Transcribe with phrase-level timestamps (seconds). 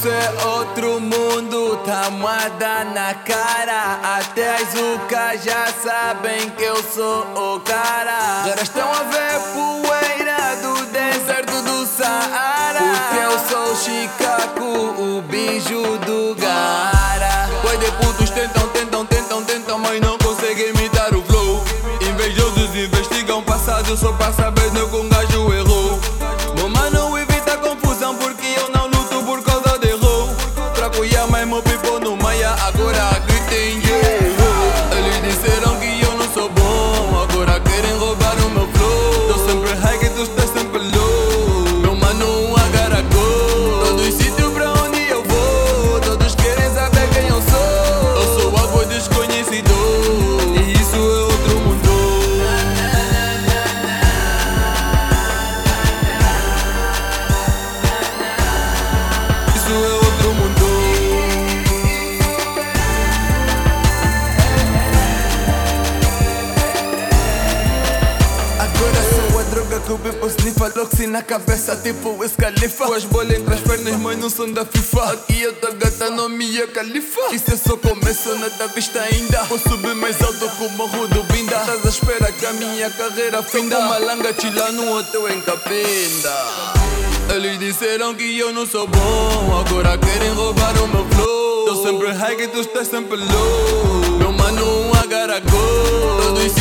[0.00, 4.00] Isso é outro mundo, tá moda na cara.
[4.16, 8.40] Até as ucas já sabem que eu sou o cara.
[8.44, 12.80] Agora estão a ver poeira do deserto do Saara.
[12.80, 17.50] Porque eu sou o Chicago, o bicho do Gara.
[17.60, 21.62] Pois de putos tentam, tentam, tentam, tentam, mas não conseguem imitar o flow.
[22.00, 24.59] Invejosos investigam passado só pra saber
[31.90, 33.89] pipo no maia, agora gritem
[69.90, 73.04] sou a droga que o Bipo sniffa Loxi na cabeça tipo Wiz Khalifa Com as
[73.04, 75.12] bolas entre as pernas mas não são da FIFA.
[75.12, 79.42] Aqui eu tô gata no Mia Khalifa Isso é só começo, nada vista ainda.
[79.44, 81.56] Vou subir mais alto que o morro do Binda.
[81.56, 83.78] Estás à espera que a minha carreira finda.
[83.78, 86.34] Uma langa chila no hotel em Capinda.
[87.34, 91.64] Eles disseram que eu não sou bom Agora querem roubar o meu flow.
[91.66, 94.18] Tô sempre high e tu estás sempre low.
[94.18, 96.59] Meu mano, um agaragou Todos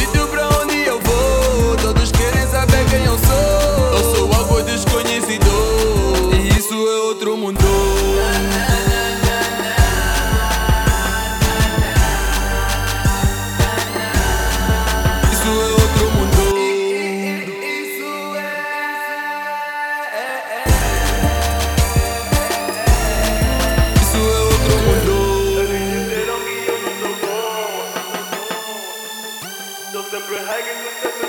[30.46, 31.29] hanging with the